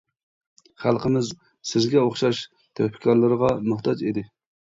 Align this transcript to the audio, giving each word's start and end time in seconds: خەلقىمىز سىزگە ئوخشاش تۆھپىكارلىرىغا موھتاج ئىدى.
خەلقىمىز 0.83 1.29
سىزگە 1.73 1.99
ئوخشاش 2.07 2.41
تۆھپىكارلىرىغا 2.81 3.53
موھتاج 3.71 4.05
ئىدى. 4.11 4.27